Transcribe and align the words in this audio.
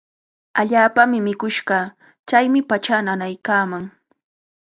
Allaapami 0.59 1.17
mikush 1.25 1.59
kaa. 1.67 1.85
Chaymi 2.27 2.59
pachaa 2.69 3.01
nanaykaaman. 3.05 3.85